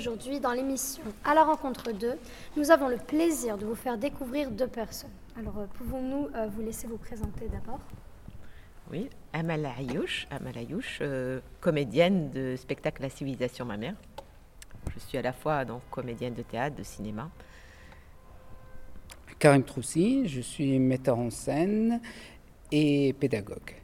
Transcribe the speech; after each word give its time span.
Aujourd'hui 0.00 0.40
dans 0.40 0.52
l'émission 0.52 1.02
À 1.26 1.34
la 1.34 1.44
rencontre 1.44 1.92
d'eux. 1.92 2.16
Nous 2.56 2.70
avons 2.70 2.88
le 2.88 2.96
plaisir 2.96 3.58
de 3.58 3.66
vous 3.66 3.74
faire 3.74 3.98
découvrir 3.98 4.50
deux 4.50 4.66
personnes. 4.66 5.10
Alors, 5.38 5.58
euh, 5.58 5.66
pouvons-nous 5.74 6.30
euh, 6.34 6.46
vous 6.46 6.62
laisser 6.62 6.86
vous 6.86 6.96
présenter 6.96 7.48
d'abord? 7.48 7.80
Oui, 8.90 9.10
Amal 9.34 9.66
Ayouch, 9.66 10.26
Amal 10.30 10.56
Ayouch, 10.56 11.00
euh, 11.02 11.40
comédienne 11.60 12.30
de 12.30 12.56
spectacle 12.56 13.02
La 13.02 13.10
civilisation 13.10 13.66
ma 13.66 13.76
mère. 13.76 13.94
Je 14.94 15.00
suis 15.00 15.18
à 15.18 15.22
la 15.22 15.34
fois 15.34 15.66
donc 15.66 15.82
comédienne 15.90 16.32
de 16.32 16.42
théâtre, 16.44 16.76
de 16.76 16.82
cinéma. 16.82 17.28
Karim 19.38 19.64
Troussi, 19.64 20.26
je 20.28 20.40
suis 20.40 20.78
metteur 20.78 21.18
en 21.18 21.28
scène 21.28 22.00
et 22.72 23.12
pédagogue. 23.12 23.79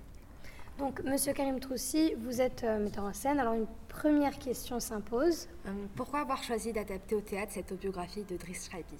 Donc, 0.78 1.02
Monsieur 1.04 1.32
Karim 1.32 1.58
Troussi, 1.58 2.12
vous 2.18 2.42
êtes 2.42 2.62
euh, 2.64 2.78
metteur 2.78 3.04
en 3.04 3.12
scène. 3.14 3.40
Alors, 3.40 3.54
une 3.54 3.66
première 3.88 4.38
question 4.38 4.78
s'impose. 4.78 5.48
Euh, 5.66 5.70
pourquoi 5.94 6.20
avoir 6.20 6.42
choisi 6.42 6.70
d'adapter 6.70 7.14
au 7.14 7.22
théâtre 7.22 7.52
cette 7.52 7.72
autobiographie 7.72 8.24
de 8.28 8.36
Driss 8.36 8.68
Schreiby 8.68 8.98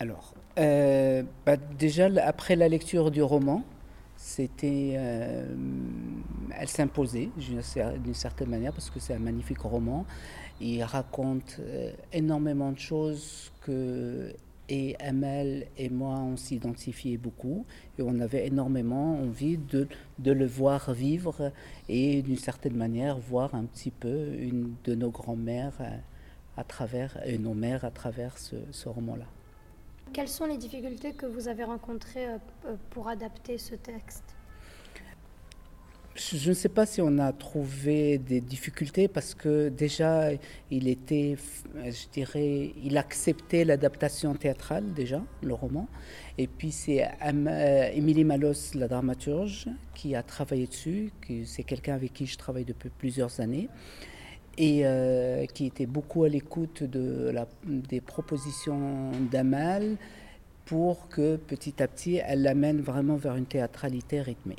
Alors, 0.00 0.34
euh, 0.58 1.22
bah, 1.46 1.56
déjà, 1.56 2.08
après 2.22 2.56
la 2.56 2.68
lecture 2.68 3.10
du 3.10 3.22
roman, 3.22 3.62
c'était, 4.18 4.98
elle 6.58 6.68
s'imposait 6.68 7.30
d'une 7.38 8.12
certaine 8.12 8.50
manière 8.50 8.74
parce 8.74 8.90
que 8.90 9.00
c'est 9.00 9.14
un 9.14 9.18
magnifique 9.18 9.60
roman. 9.60 10.04
Il 10.60 10.82
raconte 10.82 11.58
énormément 12.12 12.70
de 12.70 12.78
choses 12.78 13.50
que 13.62 14.34
et 14.70 14.96
Amel 15.00 15.66
et 15.76 15.90
moi, 15.90 16.16
on 16.20 16.36
s'identifiait 16.36 17.16
beaucoup 17.16 17.66
et 17.98 18.02
on 18.02 18.20
avait 18.20 18.46
énormément 18.46 19.18
envie 19.20 19.58
de, 19.58 19.88
de 20.20 20.30
le 20.32 20.46
voir 20.46 20.92
vivre 20.94 21.52
et 21.88 22.22
d'une 22.22 22.38
certaine 22.38 22.76
manière 22.76 23.18
voir 23.18 23.54
un 23.54 23.64
petit 23.64 23.90
peu 23.90 24.32
une 24.38 24.74
de 24.84 24.94
nos 24.94 25.10
grands-mères 25.10 25.76
euh, 25.80 25.96
à 26.56 26.64
travers, 26.64 27.18
et 27.26 27.36
nos 27.36 27.54
mères 27.54 27.84
à 27.84 27.90
travers 27.90 28.38
ce, 28.38 28.88
roman-là. 28.88 29.26
Quelles 30.12 30.28
sont 30.28 30.46
les 30.46 30.56
difficultés 30.56 31.12
que 31.14 31.26
vous 31.26 31.48
avez 31.48 31.64
rencontrées 31.64 32.28
euh, 32.28 32.38
pour 32.90 33.08
adapter 33.08 33.58
ce 33.58 33.74
texte? 33.74 34.36
Je 36.16 36.48
ne 36.48 36.54
sais 36.54 36.68
pas 36.68 36.86
si 36.86 37.00
on 37.00 37.18
a 37.18 37.32
trouvé 37.32 38.18
des 38.18 38.40
difficultés 38.40 39.06
parce 39.06 39.34
que 39.34 39.68
déjà, 39.68 40.30
il 40.70 40.88
était, 40.88 41.36
je 41.76 42.08
dirais, 42.12 42.72
il 42.82 42.98
acceptait 42.98 43.64
l'adaptation 43.64 44.34
théâtrale 44.34 44.92
déjà, 44.92 45.22
le 45.42 45.54
roman. 45.54 45.88
Et 46.36 46.48
puis 46.48 46.72
c'est 46.72 47.04
euh, 47.04 47.90
Émilie 47.94 48.24
Malos, 48.24 48.74
la 48.74 48.88
dramaturge, 48.88 49.68
qui 49.94 50.14
a 50.16 50.22
travaillé 50.22 50.66
dessus. 50.66 51.12
C'est 51.44 51.62
quelqu'un 51.62 51.94
avec 51.94 52.12
qui 52.12 52.26
je 52.26 52.36
travaille 52.36 52.64
depuis 52.64 52.90
plusieurs 52.90 53.40
années 53.40 53.68
et 54.58 54.84
euh, 54.84 55.46
qui 55.46 55.66
était 55.66 55.86
beaucoup 55.86 56.24
à 56.24 56.28
l'écoute 56.28 56.82
des 56.82 58.00
propositions 58.00 59.12
d'Amal 59.30 59.96
pour 60.66 61.08
que 61.08 61.36
petit 61.36 61.82
à 61.82 61.88
petit, 61.88 62.16
elle 62.16 62.42
l'amène 62.42 62.80
vraiment 62.80 63.16
vers 63.16 63.36
une 63.36 63.46
théâtralité 63.46 64.20
rythmée. 64.20 64.56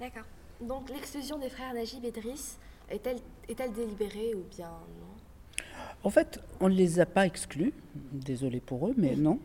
D'accord. 0.00 0.24
Donc 0.60 0.88
l'exclusion 0.90 1.38
des 1.38 1.48
frères 1.48 1.74
Najib 1.74 2.04
et 2.04 2.10
Driss 2.10 2.58
est-elle 2.90 3.18
est 3.48 3.74
délibérée 3.74 4.34
ou 4.34 4.44
bien 4.54 4.68
non? 4.68 5.74
En 6.02 6.10
fait, 6.10 6.40
on 6.60 6.68
ne 6.68 6.74
les 6.74 7.00
a 7.00 7.06
pas 7.06 7.26
exclus, 7.26 7.72
désolé 8.12 8.60
pour 8.60 8.88
eux, 8.88 8.94
mais 8.96 9.16
non. 9.16 9.38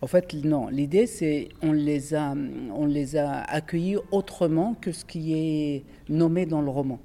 En 0.00 0.06
fait, 0.06 0.32
non. 0.32 0.68
L'idée, 0.68 1.06
c'est 1.06 1.48
on 1.60 1.72
les 1.72 2.14
a, 2.14 2.34
on 2.74 2.86
les 2.86 3.16
a 3.16 3.40
accueillis 3.42 3.98
autrement 4.10 4.74
que 4.80 4.92
ce 4.92 5.04
qui 5.04 5.34
est 5.34 5.84
nommé 6.08 6.46
dans 6.46 6.62
le 6.62 6.70
roman. 6.70 6.98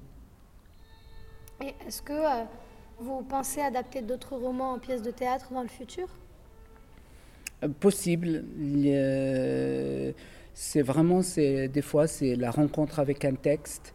Et 1.61 1.73
est-ce 1.87 2.01
que 2.01 2.13
euh, 2.13 2.43
vous 2.99 3.21
pensez 3.23 3.61
adapter 3.61 4.01
d'autres 4.01 4.35
romans 4.35 4.73
en 4.73 4.79
pièces 4.79 5.01
de 5.01 5.11
théâtre 5.11 5.51
dans 5.51 5.63
le 5.63 5.67
futur? 5.67 6.07
Euh, 7.63 7.67
Possible 7.79 8.45
c'est 10.53 10.81
vraiment, 10.81 11.21
c'est, 11.21 11.67
des 11.67 11.81
fois, 11.81 12.07
c'est 12.07 12.35
la 12.35 12.51
rencontre 12.51 12.99
avec 12.99 13.25
un 13.25 13.35
texte 13.35 13.93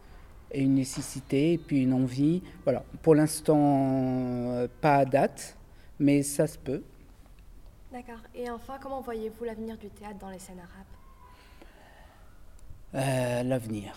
et 0.50 0.62
une 0.62 0.74
nécessité, 0.74 1.52
et 1.54 1.58
puis 1.58 1.82
une 1.82 1.92
envie. 1.92 2.42
Voilà. 2.64 2.84
Pour 3.02 3.14
l'instant, 3.14 3.58
euh, 3.58 4.68
pas 4.80 4.96
à 4.96 5.04
date, 5.04 5.56
mais 5.98 6.22
ça 6.22 6.46
se 6.46 6.58
peut. 6.58 6.82
D'accord. 7.92 8.20
Et 8.34 8.50
enfin, 8.50 8.78
comment 8.80 9.00
voyez-vous 9.00 9.44
l'avenir 9.44 9.76
du 9.78 9.88
théâtre 9.88 10.18
dans 10.18 10.30
les 10.30 10.38
scènes 10.38 10.60
arabes? 10.60 10.86
Euh, 12.94 13.42
L'avenir. 13.42 13.92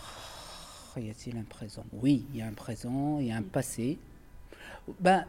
Y 0.96 1.10
a-t-il 1.10 1.38
un 1.38 1.44
présent? 1.44 1.84
Oui, 1.92 2.26
il 2.32 2.38
y 2.38 2.42
a 2.42 2.46
un 2.46 2.52
présent, 2.52 3.18
il 3.18 3.28
y 3.28 3.32
a 3.32 3.36
un 3.36 3.42
passé. 3.42 3.98
Ben, 5.00 5.24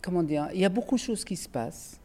comment 0.00 0.22
dire 0.22 0.48
Il 0.54 0.60
y 0.60 0.64
a 0.64 0.70
beaucoup 0.70 0.94
de 0.94 1.00
choses 1.00 1.24
qui 1.24 1.36
se 1.36 1.48
passent. 1.48 2.00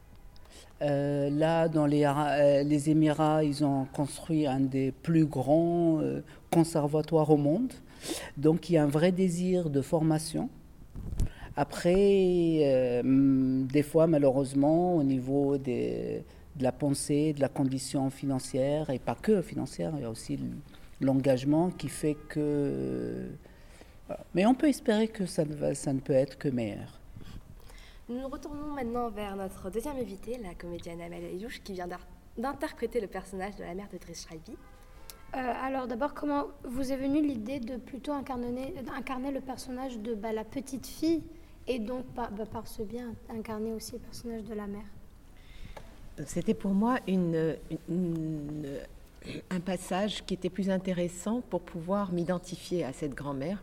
Euh, 0.82 1.30
là, 1.32 1.68
dans 1.68 1.88
les, 1.88 2.06
euh, 2.06 2.64
les, 2.64 2.90
Émirats, 2.90 3.44
ils 3.44 3.66
ont 3.66 3.86
construit 3.94 4.46
un 4.46 4.60
des 4.60 4.92
plus 4.92 5.26
grands 5.26 6.00
euh, 6.02 6.22
conservatoires 6.52 7.30
au 7.32 7.38
monde. 7.38 7.74
Donc, 8.38 8.70
il 8.70 8.74
y 8.74 8.78
a 8.78 8.84
un 8.84 8.88
vrai 8.88 9.12
désir 9.12 9.70
de 9.70 9.82
formation. 9.82 10.50
Après, 11.56 13.02
des 13.04 13.82
fois, 13.82 14.06
malheureusement, 14.06 14.96
au 14.96 15.02
niveau 15.02 15.58
de 15.58 16.22
la 16.60 16.72
pensée, 16.72 17.34
de 17.34 17.42
la 17.42 17.50
condition 17.50 18.12
financière, 18.12 18.92
et 18.92 19.00
pas 19.00 19.16
que 19.20 19.42
financière, 19.42 19.92
il 19.96 20.04
y 20.04 20.06
a 20.06 20.10
aussi 20.12 20.38
l'engagement 21.02 21.72
qui 21.72 21.90
fait 21.90 22.16
que... 22.30 23.26
Mais 24.36 24.46
on 24.46 24.54
peut 24.54 24.70
espérer 24.70 25.08
que 25.08 25.26
ça 25.26 25.46
ne, 25.46 25.74
ça 25.74 25.92
ne 25.94 26.00
peut 26.00 26.14
être 26.14 26.38
que 26.38 26.48
meilleur. 26.48 27.00
Nous 28.10 28.22
nous 28.22 28.30
retournons 28.30 28.74
maintenant 28.74 29.10
vers 29.10 29.36
notre 29.36 29.70
deuxième 29.70 29.98
invitée, 29.98 30.38
la 30.38 30.54
comédienne 30.54 31.02
Amel 31.02 31.26
Ayouch, 31.26 31.62
qui 31.62 31.74
vient 31.74 31.90
d'interpréter 32.38 33.02
le 33.02 33.08
personnage 33.08 33.58
de 33.58 33.64
la 33.66 33.74
mère 33.74 33.90
de 33.92 34.14
Schreiby. 34.14 34.54
Euh, 35.36 35.54
alors 35.62 35.88
d'abord, 35.88 36.14
comment 36.14 36.46
vous 36.64 36.94
est 36.94 36.96
venue 36.96 37.22
l'idée 37.22 37.60
de 37.60 37.76
plutôt 37.76 38.14
incarner, 38.14 38.74
incarner 38.96 39.32
le 39.32 39.42
personnage 39.42 40.00
de 40.00 40.16
bah, 40.16 40.32
la 40.32 40.46
petite 40.46 40.88
fille 40.88 41.22
et 41.68 41.80
donc 41.80 42.06
par, 42.16 42.32
bah, 42.32 42.46
par 42.46 42.66
ce 42.66 42.82
bien 42.82 43.14
incarner 43.30 43.74
aussi 43.74 43.92
le 43.94 44.00
personnage 44.00 44.46
de 44.46 44.54
la 44.54 44.68
mère? 44.68 44.88
C'était 46.26 46.54
pour 46.54 46.72
moi 46.72 47.00
une, 47.08 47.58
un 49.50 49.60
passage 49.60 50.26
qui 50.26 50.34
était 50.34 50.50
plus 50.50 50.70
intéressant 50.70 51.42
pour 51.42 51.60
pouvoir 51.60 52.14
m'identifier 52.14 52.86
à 52.86 52.94
cette 52.94 53.14
grand-mère 53.14 53.62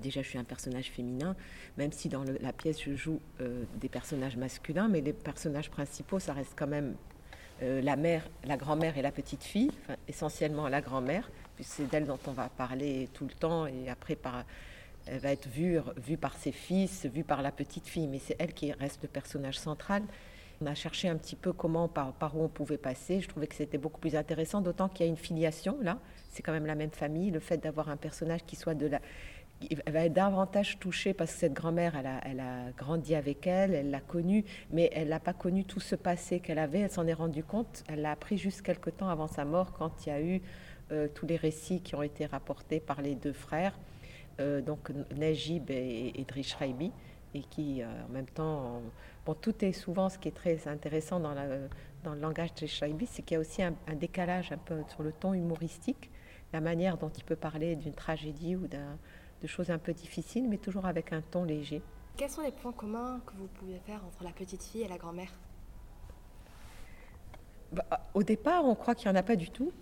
déjà, 0.00 0.22
je 0.22 0.28
suis 0.28 0.38
un 0.38 0.44
personnage 0.44 0.90
féminin, 0.90 1.36
même 1.76 1.92
si 1.92 2.08
dans 2.08 2.24
la 2.24 2.52
pièce, 2.52 2.82
je 2.82 2.94
joue 2.94 3.20
euh, 3.40 3.64
des 3.80 3.88
personnages 3.88 4.36
masculins, 4.36 4.88
mais 4.88 5.00
les 5.00 5.12
personnages 5.12 5.70
principaux, 5.70 6.18
ça 6.18 6.32
reste 6.32 6.54
quand 6.56 6.66
même 6.66 6.96
euh, 7.62 7.80
la 7.80 7.96
mère, 7.96 8.28
la 8.44 8.56
grand-mère 8.56 8.98
et 8.98 9.02
la 9.02 9.12
petite 9.12 9.42
fille, 9.42 9.70
essentiellement 10.08 10.68
la 10.68 10.82
grand-mère, 10.82 11.30
puisque 11.54 11.72
c'est 11.72 11.90
d'elle 11.90 12.04
dont 12.04 12.18
on 12.26 12.32
va 12.32 12.48
parler 12.50 13.08
tout 13.14 13.24
le 13.24 13.32
temps, 13.32 13.66
et 13.66 13.88
après, 13.88 14.18
elle 15.06 15.18
va 15.18 15.32
être 15.32 15.48
vue, 15.48 15.80
par 16.20 16.36
ses 16.36 16.52
fils, 16.52 17.06
vue 17.06 17.24
par 17.24 17.40
la 17.40 17.52
petite 17.52 17.86
fille, 17.86 18.08
mais 18.08 18.18
c'est 18.18 18.36
elle 18.38 18.52
qui 18.52 18.72
reste 18.72 19.02
le 19.02 19.08
personnage 19.08 19.58
central. 19.58 20.02
On 20.60 20.66
a 20.66 20.74
cherché 20.74 21.08
un 21.08 21.16
petit 21.16 21.36
peu 21.36 21.52
comment, 21.52 21.86
par 21.86 22.34
où 22.34 22.42
on 22.42 22.48
pouvait 22.48 22.78
passer. 22.78 23.20
Je 23.20 23.28
trouvais 23.28 23.46
que 23.46 23.54
c'était 23.54 23.76
beaucoup 23.78 24.00
plus 24.00 24.16
intéressant, 24.16 24.62
d'autant 24.62 24.88
qu'il 24.88 25.04
y 25.04 25.08
a 25.08 25.10
une 25.10 25.18
filiation 25.18 25.76
là. 25.82 25.98
C'est 26.30 26.42
quand 26.42 26.52
même 26.52 26.66
la 26.66 26.74
même 26.74 26.90
famille. 26.90 27.30
Le 27.30 27.40
fait 27.40 27.58
d'avoir 27.58 27.90
un 27.90 27.96
personnage 27.96 28.44
qui 28.46 28.56
soit 28.56 28.74
de 28.74 28.86
la, 28.86 29.00
elle 29.62 29.92
va 29.92 30.04
être 30.04 30.12
davantage 30.12 30.78
touchée 30.78 31.14
parce 31.14 31.32
que 31.32 31.38
cette 31.38 31.54
grand-mère, 31.54 31.96
elle 31.96 32.40
a, 32.40 32.70
grandi 32.76 33.14
avec 33.14 33.46
elle, 33.46 33.74
elle 33.74 33.90
l'a 33.90 34.00
connue, 34.00 34.44
mais 34.70 34.90
elle 34.92 35.08
n'a 35.08 35.20
pas 35.20 35.32
connu 35.32 35.64
tout 35.64 35.80
ce 35.80 35.94
passé 35.94 36.40
qu'elle 36.40 36.58
avait. 36.58 36.80
Elle 36.80 36.90
s'en 36.90 37.06
est 37.06 37.14
rendue 37.14 37.44
compte. 37.44 37.82
Elle 37.88 38.02
l'a 38.02 38.12
appris 38.12 38.36
juste 38.36 38.62
quelques 38.62 38.96
temps 38.96 39.08
avant 39.08 39.26
sa 39.26 39.44
mort, 39.44 39.72
quand 39.72 40.06
il 40.06 40.08
y 40.10 40.12
a 40.12 40.20
eu 40.20 40.42
euh, 40.92 41.08
tous 41.12 41.26
les 41.26 41.36
récits 41.36 41.80
qui 41.80 41.94
ont 41.94 42.02
été 42.02 42.26
rapportés 42.26 42.80
par 42.80 43.00
les 43.02 43.14
deux 43.14 43.32
frères, 43.32 43.78
euh, 44.40 44.60
donc 44.60 44.92
Najib 45.16 45.70
et, 45.70 46.12
et 46.14 46.26
Raibi, 46.58 46.92
et 47.34 47.40
qui, 47.40 47.82
euh, 47.82 47.86
en 48.08 48.12
même 48.12 48.26
temps, 48.26 48.82
bon, 49.24 49.34
tout 49.34 49.64
est 49.64 49.72
souvent 49.72 50.08
ce 50.08 50.18
qui 50.18 50.28
est 50.28 50.36
très 50.36 50.68
intéressant 50.68 51.18
dans, 51.18 51.34
le 51.34 52.20
langage 52.20 52.54
de 52.54 52.66
Raibi, 52.80 53.06
c'est 53.06 53.22
qu'il 53.22 53.34
y 53.34 53.38
a 53.38 53.40
aussi 53.40 53.62
un, 53.62 53.74
un 53.88 53.94
décalage 53.94 54.52
un 54.52 54.58
peu 54.58 54.76
sur 54.88 55.02
le 55.02 55.12
ton 55.12 55.34
humoristique, 55.34 56.10
la 56.52 56.60
manière 56.60 56.98
dont 56.98 57.08
il 57.08 57.24
peut 57.24 57.36
parler 57.36 57.74
d'une 57.74 57.94
tragédie 57.94 58.54
ou 58.54 58.68
d'un 58.68 58.96
de 59.42 59.46
choses 59.46 59.70
un 59.70 59.78
peu 59.78 59.92
difficiles, 59.92 60.48
mais 60.48 60.58
toujours 60.58 60.86
avec 60.86 61.12
un 61.12 61.20
ton 61.20 61.44
léger. 61.44 61.82
Quels 62.16 62.30
sont 62.30 62.42
les 62.42 62.52
points 62.52 62.72
communs 62.72 63.20
que 63.26 63.34
vous 63.34 63.48
pouvez 63.48 63.78
faire 63.80 64.02
entre 64.04 64.24
la 64.24 64.30
petite 64.30 64.62
fille 64.62 64.82
et 64.82 64.88
la 64.88 64.96
grand-mère? 64.96 65.32
Bah, 67.72 67.84
Au 68.14 68.22
départ, 68.22 68.64
on 68.64 68.74
croit 68.74 68.94
qu'il 68.94 69.10
n'y 69.10 69.16
en 69.16 69.20
a 69.20 69.22
pas 69.22 69.36
du 69.36 69.50
tout. 69.50 69.72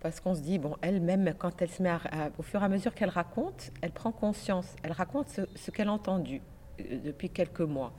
Parce 0.00 0.20
qu'on 0.20 0.34
se 0.34 0.40
dit, 0.40 0.58
bon, 0.58 0.76
elle-même, 0.80 1.34
quand 1.36 1.60
elle 1.60 1.70
se 1.70 1.82
met 1.82 1.90
au 2.38 2.42
fur 2.42 2.62
et 2.62 2.64
à 2.64 2.68
mesure 2.68 2.94
qu'elle 2.94 3.08
raconte, 3.08 3.72
elle 3.80 3.90
prend 3.90 4.12
conscience, 4.12 4.76
elle 4.84 4.92
raconte 4.92 5.28
ce, 5.56 5.70
qu'elle 5.72 5.88
a 5.88 5.92
entendu 5.92 6.40
euh, 6.80 7.00
depuis 7.04 7.30
quelques 7.30 7.62
mois, 7.62 7.92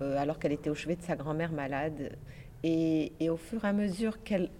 euh, 0.00 0.18
alors 0.18 0.40
qu'elle 0.40 0.50
était 0.50 0.68
au 0.68 0.74
chevet 0.74 0.96
de 0.96 1.02
sa 1.02 1.14
grand-mère 1.14 1.52
malade. 1.52 2.16
Et, 2.64 3.12
et, 3.20 3.30
au 3.30 3.36
fur 3.36 3.64
et 3.64 3.68
à 3.68 3.72
mesure 3.72 4.24
qu'elle 4.24 4.50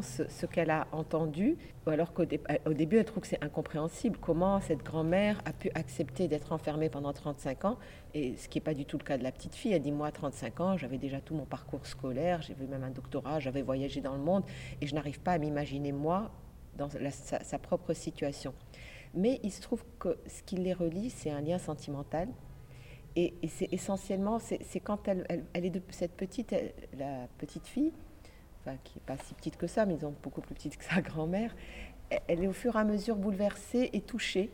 ce 0.00 0.46
qu'elle 0.46 0.70
a 0.70 0.86
entendu, 0.92 1.56
alors 1.86 2.12
qu'au 2.12 2.24
au 2.66 2.72
début, 2.72 2.98
elle 2.98 3.04
trouve 3.04 3.22
que 3.22 3.26
c'est 3.26 3.42
incompréhensible. 3.42 4.16
Comment 4.20 4.60
cette 4.60 4.82
grand-mère 4.82 5.40
a 5.44 5.52
pu 5.52 5.70
accepter 5.74 6.28
d'être 6.28 6.52
enfermée 6.52 6.88
pendant 6.88 7.12
35 7.12 7.64
ans, 7.64 7.78
et 8.14 8.36
ce 8.36 8.48
qui 8.48 8.58
n'est 8.58 8.64
pas 8.64 8.74
du 8.74 8.84
tout 8.84 8.98
le 8.98 9.04
cas 9.04 9.18
de 9.18 9.22
la 9.22 9.32
petite 9.32 9.54
fille. 9.54 9.72
Elle 9.72 9.82
dit, 9.82 9.92
moi, 9.92 10.08
à 10.08 10.12
35 10.12 10.60
ans, 10.60 10.76
j'avais 10.76 10.98
déjà 10.98 11.20
tout 11.20 11.34
mon 11.34 11.44
parcours 11.44 11.86
scolaire, 11.86 12.42
j'avais 12.42 12.66
même 12.66 12.84
un 12.84 12.90
doctorat, 12.90 13.40
j'avais 13.40 13.62
voyagé 13.62 14.00
dans 14.00 14.14
le 14.14 14.22
monde, 14.22 14.44
et 14.80 14.86
je 14.86 14.94
n'arrive 14.94 15.20
pas 15.20 15.32
à 15.32 15.38
m'imaginer, 15.38 15.92
moi, 15.92 16.30
dans 16.76 16.88
sa, 16.88 17.58
propre 17.58 17.92
situation. 17.92 18.54
Mais 19.14 19.40
il 19.42 19.52
se 19.52 19.60
trouve 19.60 19.84
que 19.98 20.18
ce 20.26 20.42
qui 20.42 20.56
les 20.56 20.72
relie, 20.72 21.10
c'est 21.10 21.30
un 21.30 21.40
lien 21.40 21.58
sentimental. 21.58 22.28
Et, 23.14 23.34
c'est 23.48 23.68
essentiellement, 23.72 24.38
c'est 24.38 24.80
quand 24.80 25.06
elle, 25.06 25.44
est 25.54 25.70
de 25.70 25.82
cette 25.90 26.16
petite, 26.16 26.54
la 26.96 27.26
petite 27.38 27.66
fille, 27.66 27.92
qui 28.84 28.98
n'est 28.98 29.16
pas 29.16 29.22
si 29.24 29.34
petite 29.34 29.56
que 29.56 29.66
ça, 29.66 29.86
mais 29.86 29.94
ils 29.94 30.06
ont 30.06 30.14
beaucoup 30.22 30.40
plus 30.40 30.54
petite 30.54 30.76
que 30.76 30.84
sa 30.84 31.00
grand-mère, 31.00 31.54
elle 32.28 32.42
est 32.42 32.46
au 32.46 32.52
fur 32.52 32.76
et 32.76 32.78
à 32.78 32.84
mesure 32.84 33.16
bouleversée 33.16 33.90
et 33.92 34.00
touchée. 34.00 34.50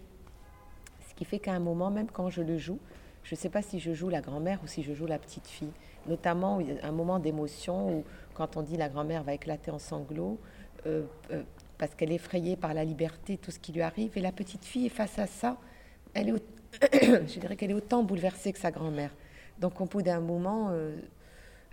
Ce 1.08 1.14
qui 1.14 1.24
fait 1.24 1.38
qu'à 1.38 1.52
un 1.52 1.58
moment, 1.58 1.90
même 1.90 2.08
quand 2.10 2.30
je 2.30 2.42
le 2.42 2.56
joue, 2.56 2.78
je 3.24 3.34
ne 3.34 3.38
sais 3.38 3.48
pas 3.48 3.62
si 3.62 3.80
je 3.80 3.92
joue 3.92 4.08
la 4.08 4.20
grand-mère 4.20 4.60
ou 4.62 4.66
si 4.66 4.82
je 4.82 4.94
joue 4.94 5.06
la 5.06 5.18
petite 5.18 5.46
fille. 5.46 5.72
Notamment, 6.06 6.60
un 6.82 6.92
moment 6.92 7.18
d'émotion 7.18 7.98
où, 7.98 8.04
quand 8.34 8.56
on 8.56 8.62
dit 8.62 8.76
la 8.76 8.88
grand-mère 8.88 9.22
va 9.24 9.34
éclater 9.34 9.70
en 9.70 9.78
sanglots, 9.78 10.38
euh, 10.86 11.02
euh, 11.32 11.42
parce 11.76 11.94
qu'elle 11.94 12.10
est 12.12 12.16
effrayée 12.16 12.56
par 12.56 12.74
la 12.74 12.84
liberté, 12.84 13.36
tout 13.36 13.50
ce 13.50 13.58
qui 13.58 13.72
lui 13.72 13.82
arrive, 13.82 14.16
et 14.16 14.20
la 14.20 14.32
petite 14.32 14.64
fille, 14.64 14.88
face 14.88 15.18
à 15.18 15.26
ça, 15.26 15.58
elle 16.14 16.30
est, 16.30 16.32
je 17.28 17.38
dirais 17.38 17.56
qu'elle 17.56 17.72
est 17.72 17.74
autant 17.74 18.02
bouleversée 18.02 18.52
que 18.52 18.58
sa 18.58 18.70
grand-mère. 18.70 19.10
Donc, 19.58 19.80
au 19.80 19.84
bout 19.84 20.02
d'un 20.02 20.20
moment, 20.20 20.68
euh, 20.70 20.96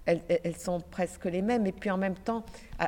elles, 0.05 0.57
sont 0.57 0.79
presque 0.79 1.25
les 1.25 1.41
mêmes. 1.41 1.65
Et 1.65 1.71
puis 1.71 1.89
en 1.89 1.97
même 1.97 2.15
temps, 2.15 2.43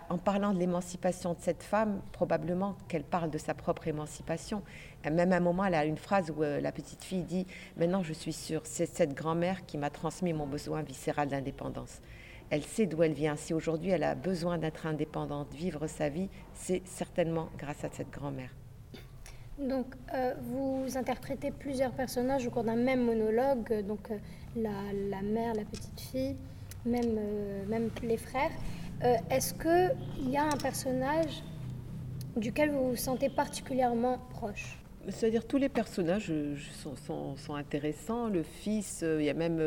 en 0.10 0.18
parlant 0.18 0.54
de 0.54 0.60
l'émancipation 0.60 1.34
de 1.34 1.40
cette 1.40 1.64
femme, 1.64 2.02
probablement 2.12 2.76
qu'elle 2.88 3.04
parle 3.04 3.30
de 3.30 3.38
sa 3.38 3.54
propre 3.54 3.88
émancipation. 3.88 4.62
même 5.04 5.32
à 5.32 5.38
un 5.38 5.42
moment, 5.42 5.66
elle 5.66 5.76
a 5.76 5.86
une 5.86 5.98
phrase 5.98 6.32
où 6.36 6.44
euh, 6.44 6.62
la 6.62 6.72
petite 6.72 7.04
fille 7.04 7.24
dit 7.24 7.48
Maintenant, 7.78 8.04
je 8.04 8.14
suis 8.14 8.34
sûre, 8.34 8.62
c'est 8.66 8.86
cette 8.86 9.14
grand-mère 9.14 9.66
qui 9.66 9.78
m'a 9.78 9.90
transmis 9.90 10.34
mon 10.34 10.48
besoin 10.48 10.82
viscéral 10.82 11.28
d'indépendance. 11.28 12.02
Elle 12.50 12.64
sait 12.64 12.86
d'où 12.86 13.04
elle 13.04 13.14
vient. 13.14 13.36
Si 13.36 13.54
aujourd'hui 13.54 13.90
elle 13.90 14.04
a 14.04 14.16
besoin 14.16 14.58
d'être 14.58 14.86
indépendante, 14.86 15.54
vivre 15.54 15.88
sa 15.88 16.10
vie, 16.10 16.30
c'est 16.54 16.82
certainement 16.86 17.50
grâce 17.58 17.84
à 17.84 17.90
cette 17.92 18.10
grand-mère. 18.10 18.52
Donc, 19.60 19.88
euh, 20.14 20.36
vous 20.42 20.98
interprétez 20.98 21.50
plusieurs 21.50 21.92
personnages 21.92 22.46
au 22.46 22.52
cours 22.52 22.64
d'un 22.64 22.76
même 22.76 23.04
monologue, 23.04 23.84
donc 23.88 24.12
euh, 24.12 24.18
la, 24.56 25.22
mère, 25.24 25.56
la 25.56 25.66
petite 25.66 26.00
fille, 26.00 26.36
même, 26.88 27.18
euh, 27.18 27.66
même 27.68 27.90
les 28.04 28.18
frères. 28.18 28.52
Est-ce 29.30 29.54
qu'il 29.54 30.32
y 30.32 30.38
a 30.38 30.46
un 30.46 30.58
personnage 30.58 31.44
duquel 32.36 32.72
vous 32.72 32.90
vous 32.90 32.96
sentez 32.96 33.30
particulièrement 33.30 34.18
proche? 34.32 34.80
C'est-à-dire 35.08 35.46
tous 35.46 35.58
les 35.58 35.70
personnages 35.70 36.34
sont, 36.82 37.36
sont, 37.36 37.54
intéressants. 37.54 38.28
Le 38.28 38.42
fils, 38.42 39.06
il 39.06 39.24
y 39.24 39.30
a 39.30 39.36
même 39.36 39.60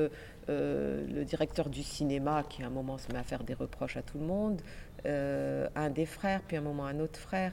le 0.49 1.25
directeur 1.25 1.69
du 1.69 1.85
cinéma 1.85 2.43
qui 2.43 2.65
à 2.65 2.67
un 2.67 2.71
moment 2.71 2.99
se 2.99 3.13
met 3.13 3.21
à 3.21 3.23
faire 3.23 3.45
des 3.45 3.55
reproches 3.55 3.97
à 3.97 4.03
tout 4.03 4.19
le 4.19 4.25
monde, 4.25 4.63
un 5.05 5.91
des 5.91 6.07
frères, 6.07 6.41
puis 6.43 6.57
à 6.57 6.61
un 6.61 6.65
moment 6.65 6.87
un 6.87 6.99
autre 6.99 7.21
frère 7.21 7.53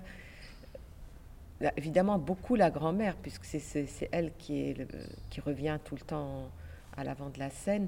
évidemment 1.75 2.17
beaucoup 2.17 2.55
la 2.55 2.69
grand-mère, 2.69 3.15
puisque 3.15 3.45
c'est 3.45 4.09
elle 4.11 4.31
qui, 4.37 4.61
est 4.61 4.87
qui 5.29 5.41
revient 5.41 5.79
tout 5.83 5.95
le 5.95 6.01
temps 6.01 6.49
à 6.95 7.03
l'avant 7.03 7.29
de 7.29 7.39
la 7.39 7.49
scène. 7.49 7.87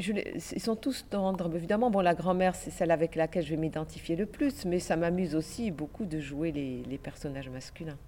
Je, 0.00 0.12
ils 0.54 0.60
sont 0.60 0.76
tous 0.76 1.06
tendres. 1.08 1.54
Évidemment, 1.54 1.90
bon, 1.90 2.00
la 2.00 2.14
grand-mère, 2.14 2.54
c'est 2.54 2.70
celle 2.70 2.90
avec 2.90 3.14
laquelle 3.14 3.44
je 3.44 3.50
vais 3.50 3.56
m'identifier 3.56 4.16
le 4.16 4.26
plus, 4.26 4.64
mais 4.64 4.80
ça 4.80 4.96
m'amuse 4.96 5.34
aussi 5.34 5.70
beaucoup 5.70 6.04
de 6.04 6.20
jouer 6.20 6.52
les, 6.52 6.82
les 6.82 6.98
personnages 6.98 7.48
masculins. 7.48 7.98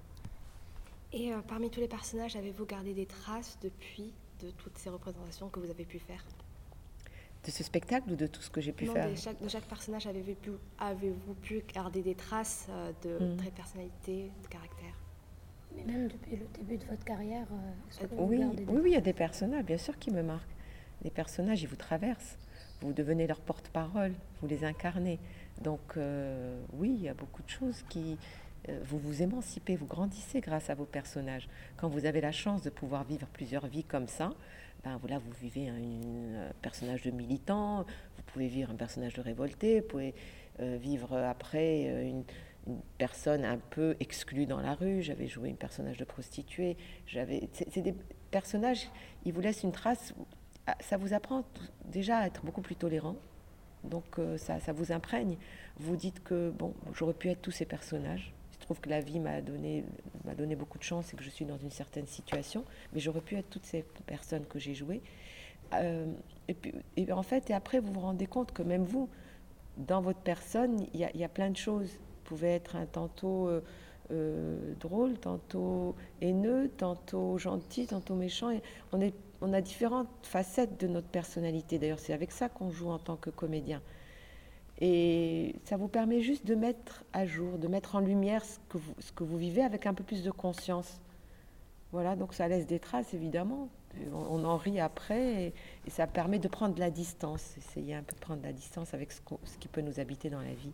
Et 1.12 1.32
euh, 1.32 1.38
parmi 1.46 1.70
tous 1.70 1.80
les 1.80 1.88
personnages, 1.88 2.36
avez-vous 2.36 2.66
gardé 2.66 2.92
des 2.92 3.06
traces 3.06 3.58
depuis 3.62 4.12
de 4.42 4.50
toutes 4.50 4.76
ces 4.76 4.90
représentations 4.90 5.48
que 5.48 5.60
vous 5.60 5.70
avez 5.70 5.84
pu 5.84 5.98
faire? 5.98 6.24
De 7.44 7.50
ce 7.50 7.62
spectacle 7.62 8.10
ou 8.10 8.16
de 8.16 8.26
tout 8.26 8.42
ce 8.42 8.50
que 8.50 8.60
j'ai 8.60 8.72
pu 8.72 8.86
faire? 8.86 9.08
de 9.08 9.14
chaque, 9.14 9.40
de 9.40 9.48
chaque, 9.48 9.64
personnage, 9.64 10.06
avez-vous 10.06 10.34
pu, 10.34 10.50
avez 10.78 11.12
pu, 11.42 11.62
garder 11.72 12.02
des 12.02 12.14
traces 12.14 12.66
euh, 12.70 12.92
de 13.02 13.24
mm. 13.24 13.36
de 13.36 13.50
personnalité, 13.50 14.30
de 14.42 14.48
caractère? 14.48 14.94
Mais 15.76 15.84
même 15.84 16.08
depuis 16.08 16.36
le 16.36 16.46
début 16.54 16.76
de 16.76 16.84
votre 16.90 17.04
carrière 17.04 17.46
euh, 17.52 18.06
oui, 18.18 18.40
oui, 18.44 18.64
oui, 18.68 18.90
il 18.90 18.92
y 18.92 18.96
a 18.96 19.00
des 19.00 19.12
personnages, 19.12 19.64
bien 19.64 19.78
sûr, 19.78 19.98
qui 19.98 20.10
me 20.10 20.22
marquent. 20.22 20.55
Les 21.02 21.10
personnages, 21.10 21.62
ils 21.62 21.68
vous 21.68 21.76
traversent. 21.76 22.38
Vous 22.80 22.92
devenez 22.92 23.26
leur 23.26 23.40
porte-parole, 23.40 24.12
vous 24.40 24.48
les 24.48 24.64
incarnez. 24.64 25.18
Donc, 25.62 25.96
euh, 25.96 26.60
oui, 26.74 26.94
il 26.94 27.02
y 27.02 27.08
a 27.08 27.14
beaucoup 27.14 27.42
de 27.42 27.48
choses 27.48 27.82
qui, 27.88 28.18
vous 28.84 28.98
vous 28.98 29.22
émancipez, 29.22 29.76
vous 29.76 29.86
grandissez 29.86 30.40
grâce 30.40 30.70
à 30.70 30.74
vos 30.74 30.84
personnages. 30.84 31.48
Quand 31.76 31.88
vous 31.88 32.04
avez 32.04 32.20
la 32.20 32.32
chance 32.32 32.62
de 32.62 32.70
pouvoir 32.70 33.04
vivre 33.04 33.26
plusieurs 33.28 33.66
vies 33.66 33.84
comme 33.84 34.08
ça, 34.08 34.32
ben 34.84 34.98
voilà, 34.98 35.18
vous 35.18 35.32
vivez 35.40 35.68
un, 35.68 36.52
personnage 36.62 37.02
de 37.02 37.10
militant, 37.10 37.84
vous 38.16 38.22
pouvez 38.26 38.46
vivre 38.46 38.70
un 38.70 38.76
personnage 38.76 39.14
de 39.14 39.20
révolté, 39.20 39.80
vous 39.80 39.86
pouvez 39.88 40.14
euh, 40.60 40.76
vivre 40.80 41.16
après 41.16 41.88
euh, 41.88 42.08
une, 42.08 42.24
personne 42.98 43.44
un 43.44 43.58
peu 43.58 43.96
exclue 44.00 44.46
dans 44.46 44.60
la 44.60 44.74
rue. 44.74 45.02
J'avais 45.02 45.28
joué 45.28 45.50
un 45.50 45.54
personnage 45.54 45.98
de 45.98 46.04
prostituée. 46.04 46.76
C'est 47.06 47.80
des 47.82 47.94
personnages, 48.32 48.88
ils 49.24 49.32
vous 49.32 49.40
laissent 49.40 49.62
une 49.62 49.72
trace. 49.72 50.14
Ah, 50.66 50.76
ça 50.80 50.96
vous 50.96 51.14
apprend 51.14 51.44
déjà 51.84 52.18
à 52.18 52.26
être 52.26 52.44
beaucoup 52.44 52.62
plus 52.62 52.76
tolérant. 52.76 53.16
Donc 53.84 54.18
euh, 54.18 54.36
ça, 54.36 54.58
vous 54.72 54.92
imprègne. 54.92 55.36
Vous 55.78 55.96
dites 55.96 56.22
que 56.24 56.50
bon, 56.50 56.74
j'aurais 56.92 57.14
pu 57.14 57.28
être 57.28 57.40
tous 57.40 57.52
ces 57.52 57.66
personnages 57.66 58.34
trouve 58.66 58.80
que 58.80 58.90
la 58.90 59.00
vie 59.00 59.20
m'a 59.20 59.40
donné, 59.40 59.84
beaucoup 60.56 60.78
de 60.78 60.82
chance 60.82 61.12
et 61.12 61.16
que 61.16 61.22
je 61.22 61.30
suis 61.30 61.44
dans 61.44 61.56
une 61.56 61.70
certaine 61.70 62.06
situation, 62.06 62.64
mais 62.92 63.00
j'aurais 63.00 63.20
pu 63.20 63.36
être 63.36 63.48
toutes 63.48 63.64
ces 63.64 63.84
personnes 64.06 64.44
que 64.44 64.58
j'ai 64.58 64.74
jouées. 64.74 65.02
Euh, 65.74 66.12
et, 66.48 66.54
puis, 66.54 66.74
en 67.12 67.22
fait, 67.22 67.48
et 67.48 67.54
après, 67.54 67.78
vous 67.78 67.92
vous 67.92 68.00
rendez 68.00 68.26
compte 68.26 68.52
que 68.52 68.62
même 68.62 68.84
vous, 68.84 69.08
dans 69.76 70.00
votre 70.00 70.18
personne, 70.18 70.84
il 70.92 71.00
y, 71.00 71.24
a 71.24 71.28
plein 71.28 71.50
de 71.50 71.56
choses. 71.56 71.90
Vous 71.92 72.24
pouvez 72.24 72.48
être 72.48 72.74
un 72.76 72.86
tantôt 72.86 73.48
euh, 74.10 74.74
drôle, 74.80 75.18
tantôt 75.18 75.94
haineux, 76.20 76.70
tantôt 76.76 77.38
gentil, 77.38 77.86
tantôt 77.86 78.14
méchant. 78.14 78.50
Et 78.50 78.62
on, 78.92 79.00
est, 79.00 79.14
on 79.40 79.52
a 79.52 79.60
différentes 79.60 80.08
facettes 80.22 80.80
de 80.80 80.86
notre 80.86 81.08
personnalité. 81.08 81.78
D'ailleurs, 81.78 81.98
c'est 81.98 82.12
avec 82.12 82.32
ça 82.32 82.48
qu'on 82.48 82.70
joue 82.70 82.88
en 82.88 82.98
tant 82.98 83.16
que 83.16 83.30
comédien. 83.30 83.82
Et 84.80 85.54
ça 85.64 85.76
vous 85.76 85.88
permet 85.88 86.20
juste 86.20 86.46
de 86.46 86.54
mettre 86.54 87.04
à 87.12 87.26
jour, 87.26 87.58
de 87.58 87.68
mettre 87.68 87.96
en 87.96 88.00
lumière 88.00 88.44
ce 88.44 88.58
que 89.12 89.24
vous, 89.24 89.38
vivez 89.38 89.62
avec 89.62 89.86
un 89.86 89.94
peu 89.94 90.04
plus 90.04 90.22
de 90.22 90.30
conscience. 90.30 91.00
Voilà, 91.92 92.14
donc 92.16 92.34
ça 92.34 92.46
laisse 92.48 92.66
des 92.66 92.78
traces, 92.78 93.14
évidemment. 93.14 93.68
On, 94.12 94.44
en 94.44 94.58
rit 94.58 94.78
après 94.78 95.54
et, 95.86 95.90
ça 95.90 96.06
permet 96.06 96.38
de 96.38 96.48
prendre 96.48 96.74
de 96.74 96.80
la 96.80 96.90
distance, 96.90 97.56
essayer 97.56 97.94
un 97.94 98.02
peu 98.02 98.14
de 98.14 98.20
prendre 98.20 98.42
de 98.42 98.46
la 98.46 98.52
distance 98.52 98.92
avec 98.92 99.10
ce, 99.10 99.20
ce 99.44 99.56
qui 99.56 99.68
peut 99.68 99.80
nous 99.80 99.98
habiter 99.98 100.28
dans 100.28 100.42
la 100.42 100.52
vie. 100.52 100.72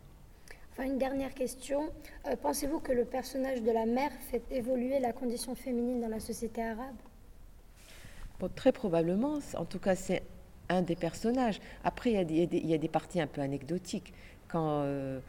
Enfin, 0.72 0.84
une 0.84 0.98
dernière 0.98 1.32
question. 1.34 1.90
Euh, 2.26 2.34
pensez-vous 2.34 2.80
que 2.80 2.90
le 2.90 3.04
personnage 3.04 3.62
de 3.62 3.70
la 3.70 3.86
mère 3.86 4.10
fait 4.30 4.42
évoluer 4.50 4.98
la 4.98 5.12
condition 5.12 5.54
féminine 5.54 6.00
dans 6.00 6.08
la 6.08 6.18
société 6.18 6.62
arabe? 6.62 6.96
Très 8.48 8.72
probablement. 8.72 9.38
En 9.56 9.64
tout 9.64 9.78
cas, 9.78 9.94
c'est 9.94 10.22
un 10.68 10.82
des 10.82 10.96
personnages. 10.96 11.60
Après, 11.84 12.12
il 12.12 12.70
y, 12.70 12.74
a 12.74 12.78
des, 12.78 12.88
parties 12.88 13.20
un 13.20 13.26
peu 13.26 13.40
anecdotiques. 13.40 14.12
Euh, 14.54 15.20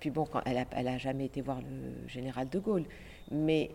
puis 0.00 0.10
bon, 0.10 0.26
quand 0.26 0.42
elle 0.44 0.56
n'a 0.56 0.66
elle 0.72 0.88
a 0.88 0.98
jamais 0.98 1.26
été 1.26 1.40
voir 1.40 1.60
le 1.60 2.08
général 2.08 2.48
de 2.48 2.58
Gaulle. 2.58 2.84
Mais 3.30 3.70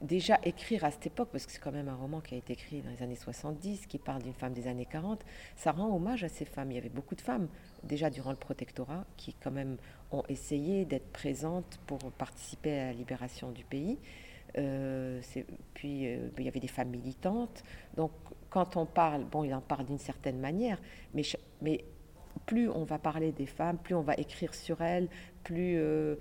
déjà 0.00 0.38
écrire 0.42 0.84
à 0.84 0.90
cette 0.90 1.06
époque, 1.06 1.28
parce 1.32 1.46
que 1.46 1.52
c'est 1.52 1.60
quand 1.60 1.72
même 1.72 1.88
un 1.88 1.94
roman 1.94 2.20
qui 2.20 2.34
a 2.34 2.38
été 2.38 2.52
écrit 2.52 2.82
dans 2.82 2.90
les 2.90 3.02
années 3.02 3.16
70, 3.16 3.86
qui 3.86 3.98
parle 3.98 4.22
d'une 4.22 4.34
femme 4.34 4.52
des 4.52 4.68
années 4.68 4.86
40, 4.86 5.24
ça 5.56 5.72
rend 5.72 5.94
hommage 5.94 6.24
à 6.24 6.28
ces 6.28 6.44
femmes. 6.44 6.70
Il 6.70 6.74
y 6.74 6.78
avait 6.78 6.88
beaucoup 6.88 7.14
de 7.14 7.20
femmes, 7.20 7.48
déjà 7.82 8.10
durant 8.10 8.30
le 8.30 8.36
protectorat, 8.36 9.04
qui 9.16 9.34
quand 9.34 9.50
même 9.50 9.76
ont 10.12 10.22
essayé 10.28 10.84
d'être 10.84 11.10
présentes 11.12 11.80
pour 11.86 11.98
participer 11.98 12.78
à 12.78 12.86
la 12.86 12.92
libération 12.92 13.50
du 13.50 13.64
pays. 13.64 13.98
Euh, 14.56 15.20
puis 15.74 16.06
euh, 16.06 16.28
il 16.38 16.44
y 16.44 16.48
avait 16.48 16.60
des 16.60 16.68
femmes 16.68 16.90
militantes. 16.90 17.64
Donc 17.96 18.12
quand 18.54 18.76
on 18.76 18.86
parle, 18.86 19.24
bon, 19.24 19.42
il 19.42 19.52
en 19.52 19.60
parle 19.60 19.84
d'une 19.84 19.98
certaine 19.98 20.38
manière, 20.38 20.78
mais, 21.12 21.22
mais 21.60 21.84
plus 22.46 22.70
on 22.70 22.84
va 22.84 23.00
parler 23.00 23.32
des 23.32 23.46
femmes, 23.46 23.78
plus 23.78 23.96
on 23.96 24.02
va 24.02 24.14
écrire 24.14 24.54
sur 24.54 24.80
elles, 24.80 25.08
plus, 25.42 25.74
euh, 25.76 26.14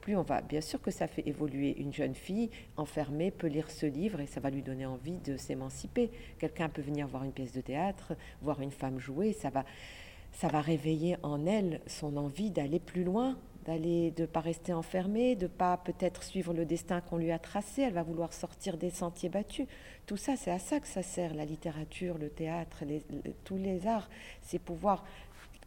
plus 0.00 0.14
on 0.14 0.22
va. 0.22 0.42
Bien 0.42 0.60
sûr 0.60 0.80
que 0.80 0.92
ça 0.92 1.08
fait 1.08 1.26
évoluer. 1.26 1.76
Une 1.80 1.92
jeune 1.92 2.14
fille 2.14 2.50
enfermée 2.76 3.32
peut 3.32 3.48
lire 3.48 3.68
ce 3.68 3.86
livre 3.86 4.20
et 4.20 4.26
ça 4.26 4.38
va 4.38 4.50
lui 4.50 4.62
donner 4.62 4.86
envie 4.86 5.18
de 5.18 5.36
s'émanciper. 5.36 6.12
Quelqu'un 6.38 6.68
peut 6.68 6.82
venir 6.82 7.08
voir 7.08 7.24
une 7.24 7.32
pièce 7.32 7.52
de 7.52 7.60
théâtre, 7.60 8.12
voir 8.42 8.60
une 8.60 8.70
femme 8.70 9.00
jouer, 9.00 9.32
ça 9.32 9.50
va, 9.50 9.64
ça 10.30 10.46
va 10.46 10.60
réveiller 10.60 11.16
en 11.24 11.46
elle 11.46 11.80
son 11.88 12.16
envie 12.16 12.52
d'aller 12.52 12.78
plus 12.78 13.02
loin, 13.02 13.36
d'aller, 13.64 14.10
de 14.10 14.26
pas 14.26 14.40
rester 14.40 14.72
enfermée, 14.72 15.36
de 15.36 15.46
pas 15.46 15.76
peut-être 15.76 16.22
suivre 16.22 16.52
le 16.52 16.64
destin 16.64 17.00
qu'on 17.00 17.16
lui 17.16 17.30
a 17.30 17.38
tracé. 17.38 17.82
Elle 17.82 17.94
va 17.94 18.02
vouloir 18.02 18.32
sortir 18.32 18.76
des 18.76 18.90
sentiers 18.90 19.28
battus. 19.28 19.66
Tout 20.06 20.16
ça, 20.16 20.36
c'est 20.36 20.50
à 20.50 20.58
ça 20.58 20.80
que 20.80 20.88
ça 20.88 21.02
sert, 21.02 21.34
la 21.34 21.44
littérature, 21.44 22.18
le 22.18 22.28
théâtre, 22.28 22.84
tous 23.44 23.56
les 23.56 23.86
arts. 23.86 24.08
C'est 24.42 24.58
pouvoir 24.58 25.04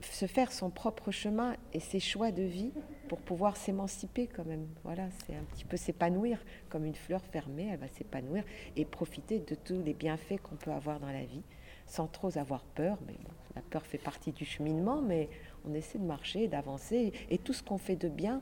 se 0.01 0.25
faire 0.25 0.51
son 0.51 0.69
propre 0.69 1.11
chemin 1.11 1.55
et 1.73 1.79
ses 1.79 1.99
choix 1.99 2.31
de 2.31 2.43
vie 2.43 2.73
pour 3.07 3.19
pouvoir 3.19 3.57
s'émanciper 3.57 4.27
quand 4.27 4.45
même. 4.45 4.67
Voilà, 4.83 5.03
c'est 5.25 5.35
un 5.35 5.43
petit 5.43 5.65
peu 5.65 5.77
s'épanouir 5.77 6.43
comme 6.69 6.85
une 6.85 6.95
fleur 6.95 7.21
fermée, 7.23 7.69
elle 7.71 7.79
va 7.79 7.87
s'épanouir 7.87 8.43
et 8.75 8.85
profiter 8.85 9.39
de 9.39 9.55
tous 9.55 9.81
les 9.81 9.93
bienfaits 9.93 10.41
qu'on 10.43 10.55
peut 10.55 10.71
avoir 10.71 10.99
dans 10.99 11.11
la 11.11 11.23
vie 11.23 11.43
sans 11.85 12.07
trop 12.07 12.37
avoir 12.37 12.63
peur. 12.63 12.97
Mais 13.07 13.15
la 13.55 13.61
peur 13.61 13.85
fait 13.85 13.97
partie 13.97 14.31
du 14.31 14.45
cheminement, 14.45 15.01
mais 15.01 15.29
on 15.67 15.73
essaie 15.73 15.97
de 15.97 16.05
marcher, 16.05 16.47
d'avancer 16.47 17.13
et 17.29 17.37
tout 17.37 17.53
ce 17.53 17.63
qu'on 17.63 17.77
fait 17.77 17.95
de 17.95 18.09
bien 18.09 18.41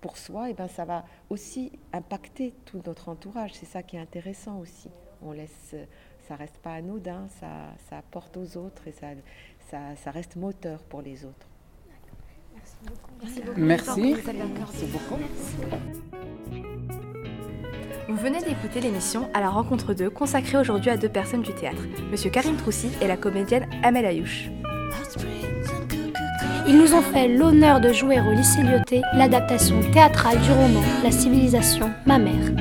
pour 0.00 0.18
soi, 0.18 0.48
et 0.48 0.50
eh 0.50 0.54
ben 0.54 0.68
ça 0.68 0.84
va 0.84 1.06
aussi 1.30 1.72
impacter 1.94 2.52
tout 2.66 2.82
notre 2.84 3.08
entourage. 3.08 3.54
C'est 3.54 3.66
ça 3.66 3.82
qui 3.82 3.96
est 3.96 4.00
intéressant 4.00 4.58
aussi. 4.58 4.90
On 5.22 5.32
laisse, 5.32 5.74
ça 6.28 6.36
reste 6.36 6.58
pas 6.58 6.74
anodin, 6.74 7.26
ça, 7.40 7.72
ça 7.88 7.98
apporte 7.98 8.36
aux 8.36 8.58
autres 8.58 8.86
et 8.86 8.92
ça, 8.92 9.08
ça, 9.70 9.96
ça 9.96 10.10
reste 10.10 10.36
moteur 10.36 10.82
pour 10.82 11.00
les 11.00 11.24
autres. 11.24 11.48
Merci 12.54 13.40
beaucoup. 13.40 13.60
Merci. 13.60 14.16
Merci 14.58 14.86
beaucoup. 14.86 16.02
Vous 18.14 18.20
venez 18.22 18.38
d'écouter 18.38 18.80
l'émission 18.80 19.28
À 19.34 19.40
la 19.40 19.50
rencontre 19.50 19.92
d'eux, 19.92 20.08
consacrée 20.08 20.56
aujourd'hui 20.56 20.88
à 20.88 20.96
deux 20.96 21.08
personnes 21.08 21.42
du 21.42 21.52
théâtre, 21.52 21.82
Monsieur 22.12 22.30
Karim 22.30 22.54
Troussi 22.54 22.88
et 23.00 23.08
la 23.08 23.16
comédienne 23.16 23.68
Amel 23.82 24.06
Ayouch. 24.06 24.50
Ils 26.68 26.78
nous 26.78 26.94
ont 26.94 27.02
fait 27.02 27.26
l'honneur 27.26 27.80
de 27.80 27.92
jouer 27.92 28.20
au 28.20 28.30
lycée 28.30 28.62
Lyoté 28.62 29.02
l'adaptation 29.14 29.80
théâtrale 29.90 30.40
du 30.42 30.52
roman 30.52 30.80
La 31.02 31.10
civilisation, 31.10 31.90
ma 32.06 32.18
mère. 32.18 32.52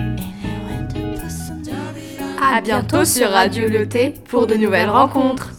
À 2.42 2.60
bientôt 2.60 3.06
sur 3.06 3.30
Radio 3.30 3.70
Lyoté 3.70 4.16
pour 4.28 4.48
de 4.48 4.56
nouvelles 4.56 4.90
rencontres. 4.90 5.52